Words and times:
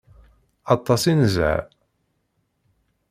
Aṭas 0.75 1.03
i 1.11 1.13
nezha. 1.19 1.53